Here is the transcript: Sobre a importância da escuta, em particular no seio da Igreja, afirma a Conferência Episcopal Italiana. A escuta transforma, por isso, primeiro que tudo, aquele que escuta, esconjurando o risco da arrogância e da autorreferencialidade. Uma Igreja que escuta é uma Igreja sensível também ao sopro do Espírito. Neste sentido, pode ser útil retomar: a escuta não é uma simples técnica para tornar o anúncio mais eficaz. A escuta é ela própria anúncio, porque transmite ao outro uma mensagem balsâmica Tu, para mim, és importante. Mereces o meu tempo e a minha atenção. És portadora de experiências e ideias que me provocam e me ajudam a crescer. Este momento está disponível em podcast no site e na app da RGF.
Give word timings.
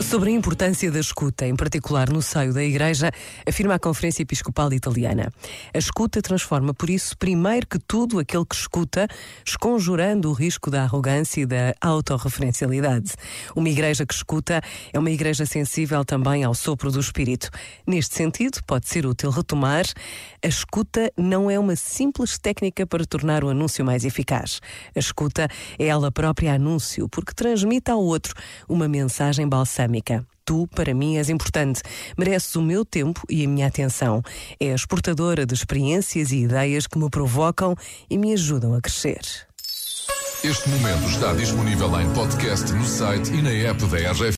Sobre 0.00 0.30
a 0.30 0.32
importância 0.32 0.90
da 0.90 1.00
escuta, 1.00 1.44
em 1.44 1.56
particular 1.56 2.08
no 2.08 2.22
seio 2.22 2.54
da 2.54 2.62
Igreja, 2.62 3.10
afirma 3.46 3.74
a 3.74 3.78
Conferência 3.78 4.22
Episcopal 4.22 4.72
Italiana. 4.72 5.30
A 5.74 5.78
escuta 5.78 6.22
transforma, 6.22 6.72
por 6.72 6.88
isso, 6.88 7.18
primeiro 7.18 7.66
que 7.66 7.78
tudo, 7.78 8.18
aquele 8.18 8.44
que 8.46 8.54
escuta, 8.54 9.08
esconjurando 9.44 10.30
o 10.30 10.32
risco 10.32 10.70
da 10.70 10.84
arrogância 10.84 11.40
e 11.40 11.46
da 11.46 11.74
autorreferencialidade. 11.80 13.12
Uma 13.56 13.68
Igreja 13.68 14.06
que 14.06 14.14
escuta 14.14 14.62
é 14.92 14.98
uma 14.98 15.10
Igreja 15.10 15.44
sensível 15.44 16.04
também 16.04 16.44
ao 16.44 16.54
sopro 16.54 16.90
do 16.90 17.00
Espírito. 17.00 17.50
Neste 17.86 18.14
sentido, 18.14 18.60
pode 18.66 18.88
ser 18.88 19.04
útil 19.04 19.30
retomar: 19.30 19.84
a 20.42 20.46
escuta 20.46 21.12
não 21.16 21.50
é 21.50 21.58
uma 21.58 21.76
simples 21.76 22.38
técnica 22.38 22.86
para 22.86 23.04
tornar 23.04 23.42
o 23.44 23.50
anúncio 23.50 23.84
mais 23.84 24.04
eficaz. 24.04 24.60
A 24.94 24.98
escuta 24.98 25.48
é 25.78 25.86
ela 25.86 26.10
própria 26.10 26.54
anúncio, 26.54 27.08
porque 27.08 27.34
transmite 27.34 27.90
ao 27.90 28.00
outro 28.00 28.34
uma 28.68 28.88
mensagem 28.88 29.46
balsâmica 29.46 29.87
Tu, 30.44 30.66
para 30.68 30.94
mim, 30.94 31.16
és 31.16 31.28
importante. 31.28 31.82
Mereces 32.16 32.56
o 32.56 32.62
meu 32.62 32.84
tempo 32.84 33.22
e 33.28 33.44
a 33.44 33.48
minha 33.48 33.66
atenção. 33.66 34.22
És 34.58 34.86
portadora 34.86 35.44
de 35.44 35.54
experiências 35.54 36.32
e 36.32 36.38
ideias 36.38 36.86
que 36.86 36.98
me 36.98 37.10
provocam 37.10 37.74
e 38.08 38.16
me 38.16 38.32
ajudam 38.32 38.74
a 38.74 38.80
crescer. 38.80 39.20
Este 40.44 40.68
momento 40.68 41.08
está 41.08 41.32
disponível 41.32 42.00
em 42.00 42.08
podcast 42.14 42.72
no 42.72 42.84
site 42.84 43.32
e 43.32 43.42
na 43.42 43.50
app 43.50 43.84
da 43.86 43.98
RGF. 44.12 44.24